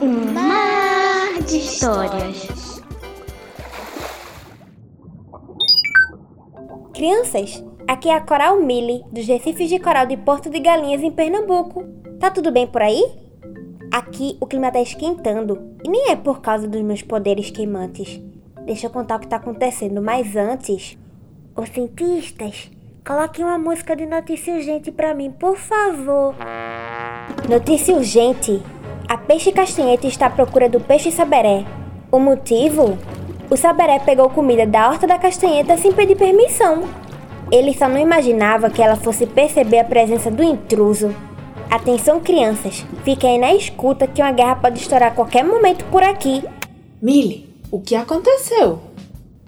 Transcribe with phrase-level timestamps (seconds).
[0.00, 2.80] Um mar de histórias.
[6.94, 11.10] Crianças, aqui é a Coral Mille, dos Recifes de Coral de Porto de Galinhas, em
[11.10, 11.82] Pernambuco.
[12.20, 13.04] Tá tudo bem por aí?
[13.92, 18.22] Aqui o clima tá esquentando, e nem é por causa dos meus poderes queimantes.
[18.64, 20.96] Deixa eu contar o que tá acontecendo, mas antes.
[21.56, 22.70] Os cientistas,
[23.04, 26.36] coloquem uma música de notícia urgente pra mim, por favor.
[27.48, 28.62] Notícia urgente.
[29.08, 31.64] A peixe castanheta está à procura do peixe saberé.
[32.10, 32.98] O motivo?
[33.50, 36.84] O saberé pegou comida da horta da castanheta sem pedir permissão.
[37.52, 41.14] Ele só não imaginava que ela fosse perceber a presença do intruso.
[41.70, 46.42] Atenção, crianças, fiquem na escuta que uma guerra pode estourar a qualquer momento por aqui.
[47.02, 48.80] Millie, o que aconteceu?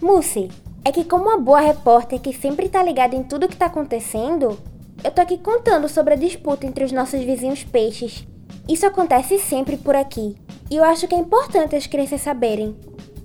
[0.03, 0.51] Musi,
[0.85, 4.59] é que como uma boa repórter que sempre tá ligada em tudo que tá acontecendo,
[5.07, 8.27] eu tô aqui contando sobre a disputa entre os nossos vizinhos peixes.
[8.69, 10.35] Isso acontece sempre por aqui,
[10.69, 12.77] e eu acho que é importante as crianças saberem.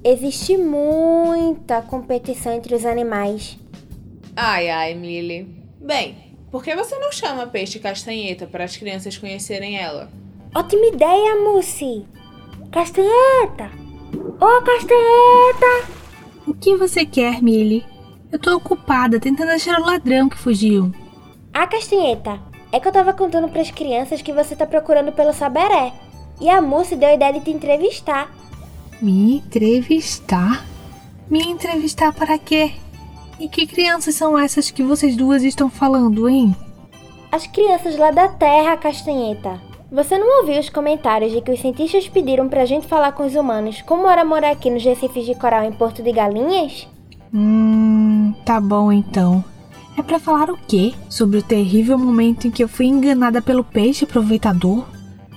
[0.04, 3.58] Existe muita competição entre os animais.
[4.36, 5.48] Ai, ai, Millie.
[5.80, 10.08] Bem, por que você não chama peixe castanheta para as crianças conhecerem ela?
[10.54, 12.06] Ótima ideia, Musi!
[12.72, 13.72] Castanheta!
[14.40, 15.92] Ô, Castanheta!
[16.46, 17.84] O que você quer, Millie?
[18.32, 20.92] Eu tô ocupada tentando achar o ladrão que fugiu.
[21.54, 22.40] Ah, Castanheta,
[22.72, 25.92] é que eu tava contando pras crianças que você tá procurando pelo Saberé.
[26.40, 28.32] E a Musi deu a ideia de te entrevistar.
[29.02, 30.66] Me entrevistar?
[31.30, 32.72] Me entrevistar para quê?
[33.40, 36.56] E que crianças são essas que vocês duas estão falando, hein?
[37.32, 39.60] As crianças lá da Terra, Castanheta.
[39.92, 43.36] Você não ouviu os comentários de que os cientistas pediram pra gente falar com os
[43.36, 46.88] humanos como era morar aqui nos recifes de coral em Porto de Galinhas?
[47.34, 49.44] Hum, tá bom então.
[50.02, 50.96] É pra falar o quê?
[51.08, 54.84] Sobre o terrível momento em que eu fui enganada pelo peixe aproveitador?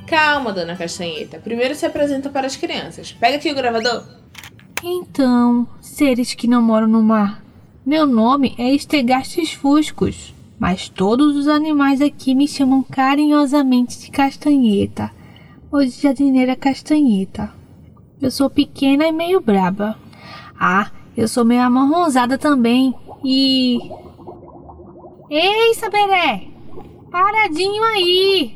[0.07, 1.39] Calma, dona Castanheta.
[1.39, 3.12] Primeiro se apresenta para as crianças.
[3.12, 4.05] Pega aqui o gravador.
[4.83, 7.45] Então, seres que não moram no mar.
[7.85, 15.11] Meu nome é Estegastes Fuscos, mas todos os animais aqui me chamam carinhosamente de Castanheta,
[15.70, 17.52] ou de jardineira Castanheta.
[18.19, 19.98] Eu sou pequena e meio braba.
[20.58, 23.79] Ah, eu sou meio amarronzada também e
[25.30, 26.48] Ei, Saberé!
[27.11, 28.55] Paradinho aí!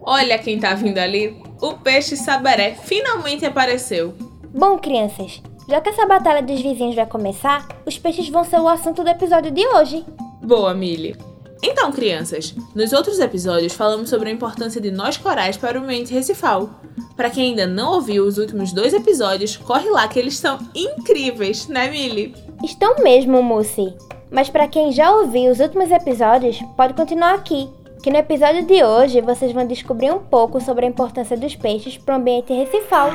[0.00, 1.42] Olha quem tá vindo ali.
[1.60, 4.14] O peixe saberé finalmente apareceu.
[4.54, 8.68] Bom, crianças, já que essa batalha dos vizinhos vai começar, os peixes vão ser o
[8.68, 10.04] assunto do episódio de hoje.
[10.42, 11.16] Boa, Millie.
[11.62, 16.12] Então, crianças, nos outros episódios falamos sobre a importância de nós corais para o ambiente
[16.12, 16.70] recifal.
[17.16, 21.66] Para quem ainda não ouviu os últimos dois episódios, corre lá que eles estão incríveis,
[21.66, 22.34] né, Millie?
[22.62, 23.92] Estão mesmo, Musi.
[24.30, 27.68] Mas para quem já ouviu os últimos episódios, pode continuar aqui,
[28.02, 31.96] que no episódio de hoje vocês vão descobrir um pouco sobre a importância dos peixes
[31.96, 33.10] para o ambiente recifal.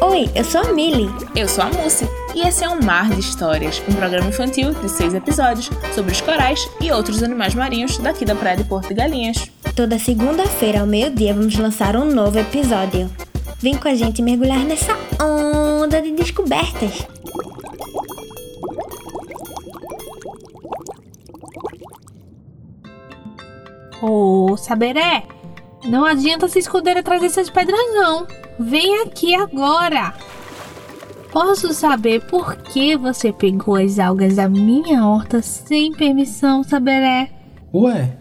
[0.00, 1.10] Oi, eu sou a Millie.
[1.34, 2.06] Eu sou a Mussi.
[2.34, 6.20] E esse é um Mar de Histórias, um programa infantil de seis episódios sobre os
[6.20, 9.50] corais e outros animais marinhos daqui da Praia de Porto de Galinhas.
[9.74, 13.10] Toda segunda-feira ao meio-dia vamos lançar um novo episódio.
[13.58, 17.06] Vem com a gente mergulhar nessa onda de descobertas.
[24.06, 25.24] Ô, Saberé,
[25.88, 28.26] não adianta se esconder atrás dessas pedras não.
[28.60, 30.12] Vem aqui agora.
[31.32, 37.32] Posso saber por que você pegou as algas da minha horta sem permissão, Saberé?
[37.72, 38.18] Ué,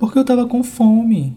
[0.00, 1.36] porque eu tava com fome.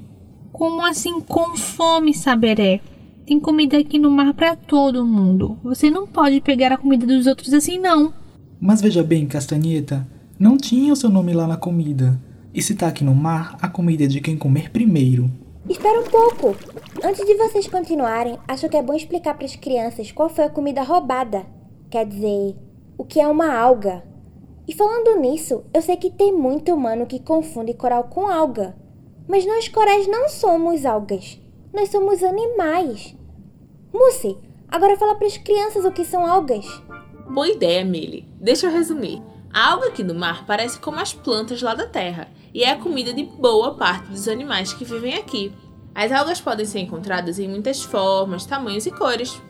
[0.51, 2.81] Como assim com fome, Saberé?
[3.27, 5.55] Tem comida aqui no mar para todo mundo.
[5.63, 8.11] Você não pode pegar a comida dos outros assim, não.
[8.59, 10.07] Mas veja bem, Castanheta,
[10.39, 12.19] não tinha o seu nome lá na comida.
[12.53, 15.27] E se tá aqui no mar, a comida é de quem comer primeiro.
[15.67, 16.55] Espera um pouco.
[17.03, 20.49] Antes de vocês continuarem, acho que é bom explicar para as crianças qual foi a
[20.49, 21.47] comida roubada.
[21.89, 22.55] Quer dizer,
[22.95, 24.03] o que é uma alga.
[24.67, 28.75] E falando nisso, eu sei que tem muito humano que confunde coral com alga.
[29.27, 31.41] Mas nós corais não somos algas.
[31.73, 33.15] Nós somos animais.
[33.91, 36.67] Musi, agora fala para as crianças o que são algas.
[37.27, 38.27] Boa ideia, Millie.
[38.39, 39.23] Deixa eu resumir.
[39.51, 42.77] A alga aqui do mar parece como as plantas lá da terra e é a
[42.77, 45.51] comida de boa parte dos animais que vivem aqui.
[45.95, 49.41] As algas podem ser encontradas em muitas formas, tamanhos e cores.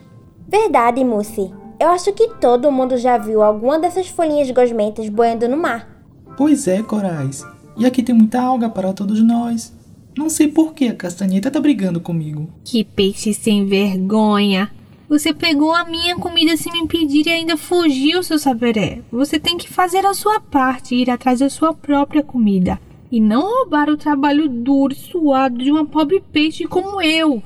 [0.48, 1.52] Verdade, Musi.
[1.80, 5.88] Eu acho que todo mundo já viu alguma dessas folhinhas gosmentas boiando no mar.
[6.38, 7.46] Pois é, Corais.
[7.78, 9.74] E aqui tem muita alga para todos nós.
[10.16, 12.48] Não sei por que a castanheta tá brigando comigo.
[12.64, 14.72] Que peixe sem vergonha!
[15.10, 19.02] Você pegou a minha comida sem me pedir e ainda fugiu, seu saberé.
[19.12, 22.80] Você tem que fazer a sua parte e ir atrás da sua própria comida.
[23.14, 27.44] E não roubar o trabalho duro e suado de uma pobre peixe como eu.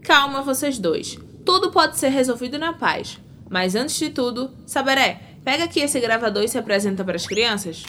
[0.00, 1.18] Calma, vocês dois.
[1.44, 3.20] Tudo pode ser resolvido na paz.
[3.50, 7.82] Mas antes de tudo, Saberé, pega aqui esse gravador e se apresenta para as crianças.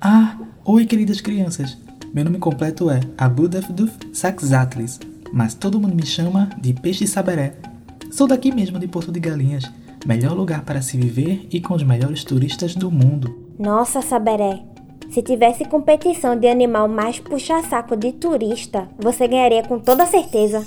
[0.00, 1.78] Ah, oi, queridas crianças.
[2.12, 4.98] Meu nome completo é Abudafduf Saxatlis,
[5.32, 7.54] mas todo mundo me chama de Peixe Saberé.
[8.10, 9.70] Sou daqui mesmo de Porto de Galinhas,
[10.04, 13.52] melhor lugar para se viver e com os melhores turistas do mundo.
[13.56, 14.75] Nossa, Saberé.
[15.10, 20.66] Se tivesse competição de animal mais puxa-saco de turista, você ganharia com toda certeza.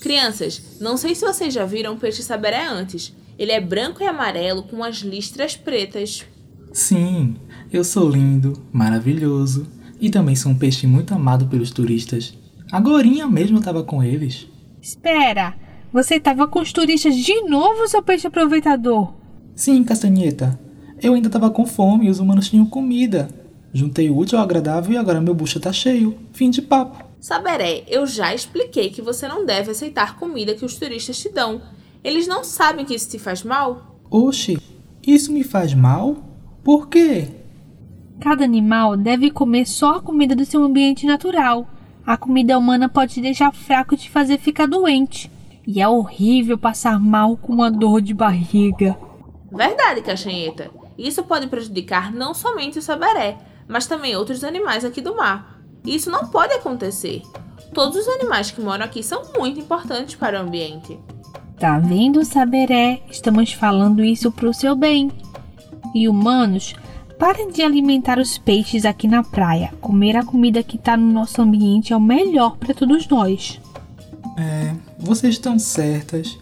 [0.00, 3.14] Crianças, não sei se vocês já viram o peixe saberé antes.
[3.38, 6.24] Ele é branco e amarelo com as listras pretas.
[6.72, 7.36] Sim,
[7.72, 9.66] eu sou lindo, maravilhoso
[10.00, 12.36] e também sou um peixe muito amado pelos turistas.
[12.70, 14.48] Agorinha mesmo eu tava com eles.
[14.80, 15.54] Espera,
[15.92, 19.12] você estava com os turistas de novo, seu peixe aproveitador?
[19.54, 20.58] Sim, Castanheta.
[21.00, 23.28] Eu ainda tava com fome e os humanos tinham comida.
[23.72, 26.18] Juntei o útil ao agradável e agora meu bucho tá cheio.
[26.32, 27.04] Fim de papo.
[27.20, 31.62] Saberé, eu já expliquei que você não deve aceitar comida que os turistas te dão.
[32.04, 33.98] Eles não sabem que isso te faz mal?
[34.10, 34.58] Oxe,
[35.06, 36.16] isso me faz mal?
[36.62, 37.28] Por quê?
[38.20, 41.66] Cada animal deve comer só a comida do seu ambiente natural.
[42.04, 45.30] A comida humana pode te deixar fraco e te fazer ficar doente.
[45.66, 48.98] E é horrível passar mal com uma dor de barriga.
[49.50, 50.70] Verdade, Caixanheta.
[50.98, 53.38] Isso pode prejudicar não somente o saberé,
[53.72, 55.58] mas também outros animais aqui do mar.
[55.84, 57.22] Isso não pode acontecer.
[57.72, 60.98] Todos os animais que moram aqui são muito importantes para o ambiente.
[61.58, 63.02] Tá vendo, Saberé?
[63.10, 65.10] Estamos falando isso pro seu bem.
[65.94, 66.74] E humanos,
[67.18, 69.72] parem de alimentar os peixes aqui na praia.
[69.80, 73.58] Comer a comida que tá no nosso ambiente é o melhor para todos nós.
[74.36, 76.38] É, vocês estão certas.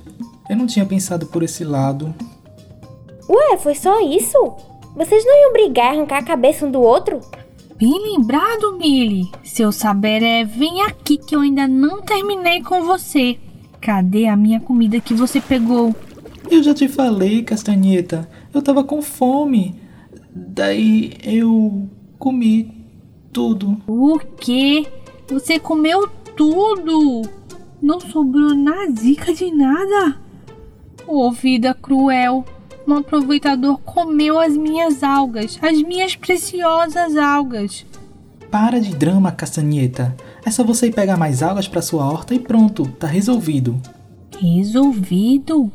[0.49, 2.13] Eu não tinha pensado por esse lado.
[3.29, 4.57] Ué, foi só isso?
[4.95, 7.21] Vocês não iam brigar e arrancar a cabeça um do outro?
[7.77, 9.31] Bem lembrado, Millie.
[9.43, 13.39] Seu saberé, vem aqui que eu ainda não terminei com você.
[13.81, 15.95] Cadê a minha comida que você pegou?
[16.51, 18.29] Eu já te falei, Castanheta.
[18.53, 19.81] Eu tava com fome.
[20.31, 21.89] Daí eu
[22.19, 22.71] comi
[23.33, 23.81] tudo.
[23.87, 24.87] O quê?
[25.29, 27.23] Você comeu tudo?
[27.81, 30.21] Não sobrou nazica de nada?
[31.07, 32.45] Ô oh, vida cruel!
[32.91, 37.87] Um aproveitador comeu as minhas algas, as minhas preciosas algas.
[38.51, 40.17] Para de drama, Castanheta.
[40.45, 43.81] É só você ir pegar mais algas para sua horta e pronto, tá resolvido.
[44.41, 45.71] Resolvido?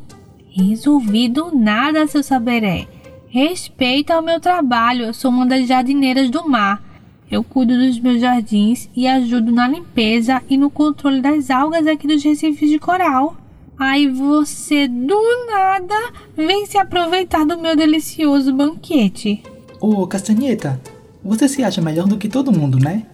[0.50, 2.86] Resolvido nada, seu saberé.
[3.28, 6.84] Respeita o meu trabalho, eu sou uma das jardineiras do mar.
[7.30, 12.06] Eu cuido dos meus jardins e ajudo na limpeza e no controle das algas aqui
[12.06, 13.34] dos recifes de coral.
[13.78, 15.94] Aí você do nada
[16.34, 19.42] vem se aproveitar do meu delicioso banquete.
[19.78, 20.80] Ô, Castanheta,
[21.22, 23.04] você se acha melhor do que todo mundo, né?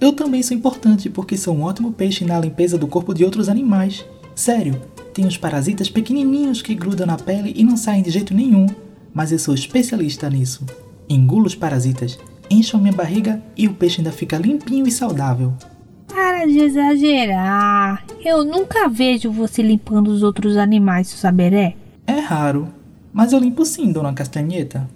[0.00, 3.48] Eu também sou importante porque sou um ótimo peixe na limpeza do corpo de outros
[3.48, 4.04] animais.
[4.34, 4.80] Sério,
[5.12, 8.66] tem uns parasitas pequenininhos que grudam na pele e não saem de jeito nenhum,
[9.12, 10.64] mas eu sou especialista nisso.
[11.08, 15.52] Engulo os parasitas, encho a minha barriga e o peixe ainda fica limpinho e saudável.
[16.12, 18.04] Para de exagerar.
[18.22, 21.74] Eu nunca vejo você limpando os outros animais, saberé.
[22.06, 22.68] É raro,
[23.12, 24.88] mas eu limpo sim, dona Castanheta.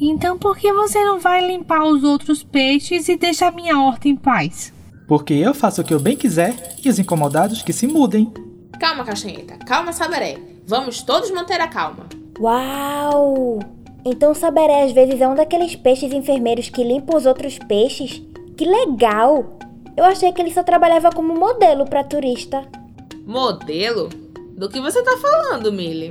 [0.00, 4.08] Então por que você não vai limpar os outros peixes e deixar a minha horta
[4.08, 4.72] em paz?
[5.08, 6.54] Porque eu faço o que eu bem quiser
[6.84, 8.32] e os incomodados que se mudem.
[8.78, 9.56] Calma, Castanheta.
[9.66, 10.38] Calma, Saberé.
[10.66, 12.06] Vamos todos manter a calma.
[12.38, 13.58] Uau!
[14.04, 18.22] Então o Saberé às vezes é um daqueles peixes enfermeiros que limpam os outros peixes?
[18.56, 19.58] Que legal!
[20.00, 22.64] Eu achei que ele só trabalhava como modelo para turista.
[23.26, 24.08] Modelo?
[24.56, 26.08] Do que você tá falando, Millie?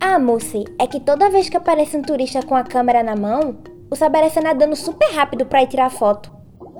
[0.00, 3.58] Ah, Moussi, é que toda vez que aparece um turista com a câmera na mão,
[3.88, 6.28] o Saberé está nadando super rápido para ir tirar foto.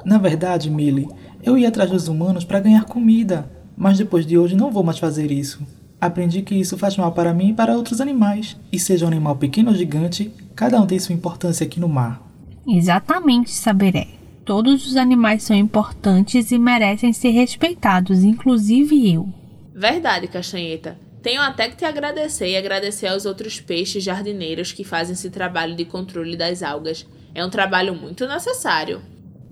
[0.05, 1.07] Na verdade, Millie,
[1.41, 4.99] eu ia atrás dos humanos para ganhar comida, mas depois de hoje não vou mais
[4.99, 5.63] fazer isso.
[6.01, 8.57] Aprendi que isso faz mal para mim e para outros animais.
[8.73, 12.21] E seja um animal pequeno ou gigante, cada um tem sua importância aqui no mar.
[12.67, 14.20] Exatamente, Saberé.
[14.51, 19.29] Todos os animais são importantes e merecem ser respeitados, inclusive eu.
[19.73, 20.99] Verdade, Castanheta.
[21.23, 25.77] Tenho até que te agradecer e agradecer aos outros peixes jardineiros que fazem esse trabalho
[25.77, 27.07] de controle das algas.
[27.33, 29.01] É um trabalho muito necessário.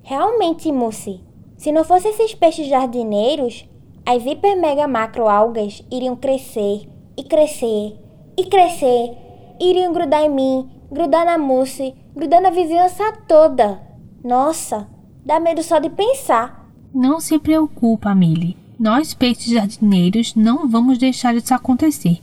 [0.03, 1.21] Realmente, Mussi.
[1.57, 3.69] Se não fossem esses peixes jardineiros,
[4.05, 7.95] as hiper mega macro algas iriam crescer e crescer
[8.37, 9.13] e crescer,
[9.61, 13.87] iriam grudar em mim, grudar na Mussi, grudar na vizinhança toda.
[14.23, 14.87] Nossa,
[15.25, 16.69] dá medo só de pensar.
[16.95, 18.57] Não se preocupa, Millie.
[18.79, 22.21] Nós, peixes jardineiros, não vamos deixar isso acontecer.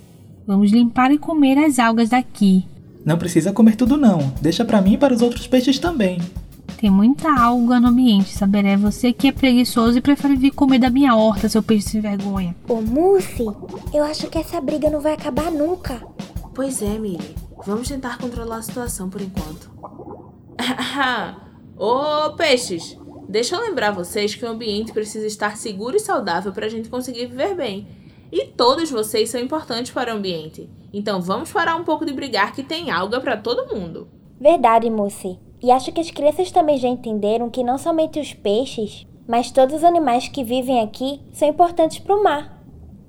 [0.47, 2.65] Vamos limpar e comer as algas daqui.
[3.03, 4.33] Não precisa comer tudo não.
[4.41, 6.19] Deixa para mim e para os outros peixes também.
[6.77, 10.79] Tem muita alga no ambiente, saber é você que é preguiçoso e prefere vir comer
[10.79, 12.55] da minha horta, seu peixe sem vergonha.
[12.67, 13.45] Ô, Mousse,
[13.93, 16.01] eu acho que essa briga não vai acabar nunca.
[16.53, 17.35] Pois é, Millie.
[17.65, 19.71] Vamos tentar controlar a situação por enquanto.
[21.77, 22.97] Ô, peixes!
[23.27, 26.87] Deixa eu lembrar vocês que o ambiente precisa estar seguro e saudável para a gente
[26.87, 27.87] conseguir viver bem.
[28.31, 30.69] E todos vocês são importantes para o ambiente.
[30.93, 34.07] Então vamos parar um pouco de brigar que tem alga para todo mundo.
[34.39, 35.37] Verdade, Mousse.
[35.61, 39.75] E acho que as crianças também já entenderam que não somente os peixes, mas todos
[39.75, 42.63] os animais que vivem aqui são importantes para o mar.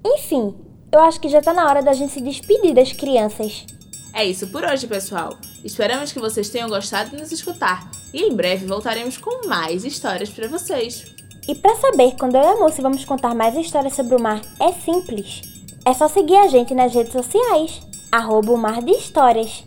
[0.04, 0.54] Enfim,
[0.90, 3.64] eu acho que já está na hora da gente se despedir das crianças.
[4.12, 5.36] É isso por hoje, pessoal.
[5.64, 10.30] Esperamos que vocês tenham gostado de nos escutar e em breve voltaremos com mais histórias
[10.30, 11.04] para vocês.
[11.48, 14.40] E para saber quando eu e a Moça vamos contar mais histórias sobre o mar,
[14.58, 15.42] é simples.
[15.84, 19.64] É só seguir a gente nas redes sociais, arroba o Mar de Histórias.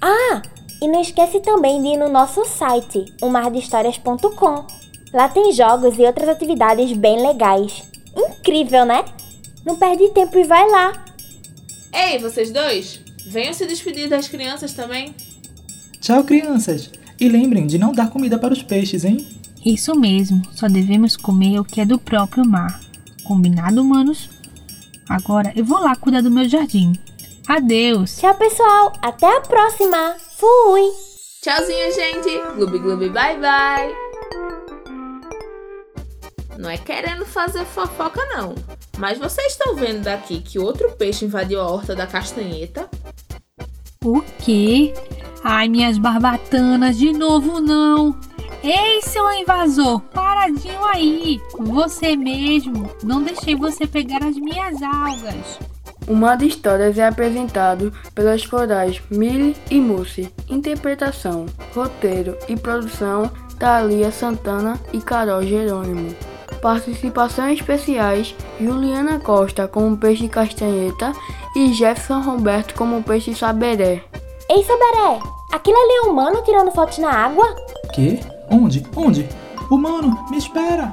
[0.00, 0.42] Ah,
[0.80, 4.66] e não esquece também de ir no nosso site, omardehistórias.com.
[5.12, 7.84] Lá tem jogos e outras atividades bem legais.
[8.16, 9.04] Incrível, né?
[9.64, 11.04] Não perde tempo e vai lá.
[11.92, 13.00] Ei, vocês dois!
[13.32, 15.14] Venham se despedir das crianças também.
[16.02, 16.90] Tchau, crianças!
[17.18, 19.26] E lembrem de não dar comida para os peixes, hein?
[19.64, 22.78] Isso mesmo, só devemos comer o que é do próprio mar.
[23.24, 24.28] Combinado, humanos?
[25.08, 26.92] Agora eu vou lá cuidar do meu jardim.
[27.48, 28.18] Adeus!
[28.18, 28.92] Tchau, pessoal!
[29.00, 30.14] Até a próxima!
[30.36, 30.82] Fui!
[31.40, 32.56] Tchauzinho, gente!
[32.56, 34.01] Gloob gloob bye bye!
[36.62, 38.54] Não é querendo fazer fofoca, não.
[38.96, 42.88] Mas vocês estão vendo daqui que outro peixe invadiu a horta da castanheta?
[44.04, 44.94] O quê?
[45.42, 48.16] Ai, minhas barbatanas, de novo não!
[48.62, 51.40] Ei, seu invasor, paradinho aí!
[51.58, 52.88] Você mesmo!
[53.02, 55.58] Não deixei você pegar as minhas algas!
[56.06, 60.32] O Mar de Histórias é apresentado pelas corais Mili e Mussi.
[60.48, 63.28] Interpretação, roteiro e produção
[63.58, 66.14] Thalia Santana e Carol Jerônimo.
[66.62, 71.12] Participações especiais Juliana Costa como peixe castanheta
[71.56, 74.04] e Jefferson Roberto como peixe saberé.
[74.48, 75.18] Ei, Saberé!
[75.52, 77.44] Aquilo ali é um humano tirando fotos na água?
[77.92, 78.20] Quê?
[78.48, 78.86] Onde?
[78.94, 79.28] Onde?
[79.70, 80.92] Humano, me espera!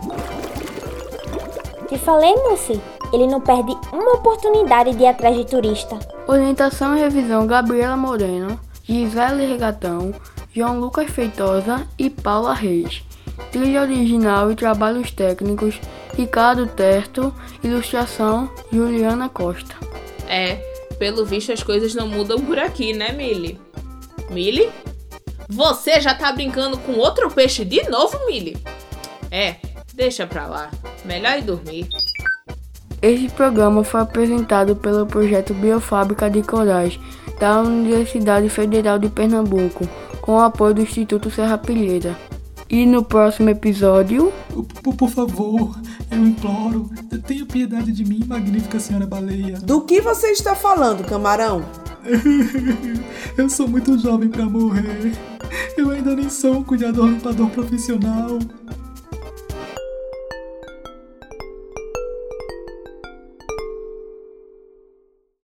[1.88, 2.81] Te falei, Mussi.
[3.13, 5.99] Ele não perde uma oportunidade de ir atrás de turista.
[6.27, 10.13] Orientação e revisão Gabriela Moreno, Gisele Regatão,
[10.53, 13.03] João Lucas Feitosa e Paula Reis.
[13.51, 15.79] Trilha original e trabalhos técnicos
[16.15, 19.75] Ricardo Terto, ilustração Juliana Costa.
[20.27, 20.55] É,
[21.00, 23.60] pelo visto as coisas não mudam por aqui, né, Millie?
[24.29, 24.69] Millie?
[25.48, 28.58] Você já tá brincando com outro peixe de novo, Millie?
[29.31, 29.55] É,
[29.93, 30.69] deixa pra lá.
[31.05, 31.88] Melhor ir dormir.
[33.01, 37.00] Este programa foi apresentado pelo projeto Biofábrica de Corais
[37.39, 39.88] da Universidade Federal de Pernambuco,
[40.22, 42.15] com o apoio do Instituto Serra Pilheira.
[42.69, 44.31] E no próximo episódio,
[44.83, 45.75] Por, por favor,
[46.11, 46.89] eu imploro,
[47.25, 49.57] tenha piedade de mim, magnífica senhora baleia.
[49.59, 51.65] Do que você está falando, camarão?
[53.38, 55.13] Eu sou muito jovem pra morrer.
[55.77, 58.38] Eu ainda nem sou um cuidador limpador profissional.